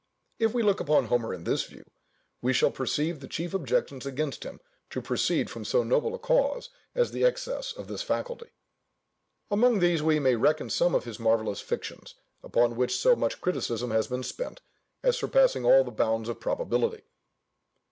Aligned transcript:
If 0.39 0.55
we 0.55 0.63
look 0.63 0.79
upon 0.79 1.05
Homer 1.05 1.31
in 1.31 1.43
this 1.43 1.65
view, 1.65 1.83
we 2.41 2.53
shall 2.53 2.71
perceive 2.71 3.19
the 3.19 3.27
chief 3.27 3.53
objections 3.53 4.03
against 4.03 4.43
him 4.43 4.59
to 4.89 4.99
proceed 4.99 5.47
from 5.51 5.63
so 5.63 5.83
noble 5.83 6.15
a 6.15 6.17
cause 6.17 6.69
as 6.95 7.11
the 7.11 7.23
excess 7.23 7.71
of 7.71 7.87
this 7.87 8.01
faculty. 8.01 8.47
Among 9.51 9.77
these 9.77 10.01
we 10.01 10.17
may 10.19 10.35
reckon 10.35 10.71
some 10.71 10.95
of 10.95 11.03
his 11.05 11.19
marvellous 11.19 11.61
fictions, 11.61 12.15
upon 12.41 12.75
which 12.75 12.97
so 12.97 13.15
much 13.15 13.41
criticism 13.41 13.91
has 13.91 14.07
been 14.07 14.23
spent, 14.23 14.61
as 15.03 15.19
surpassing 15.19 15.65
all 15.65 15.83
the 15.83 15.91
bounds 15.91 16.29
of 16.29 16.39
probability. 16.39 17.03